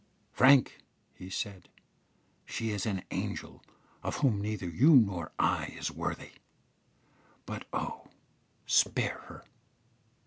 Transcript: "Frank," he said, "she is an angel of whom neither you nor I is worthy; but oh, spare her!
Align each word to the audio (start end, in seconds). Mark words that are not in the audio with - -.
"Frank," 0.31 0.79
he 1.13 1.29
said, 1.29 1.69
"she 2.43 2.71
is 2.71 2.87
an 2.87 3.03
angel 3.11 3.61
of 4.01 4.15
whom 4.15 4.41
neither 4.41 4.67
you 4.67 4.95
nor 4.95 5.31
I 5.37 5.75
is 5.77 5.91
worthy; 5.91 6.31
but 7.45 7.67
oh, 7.71 8.07
spare 8.65 9.19
her! 9.27 9.45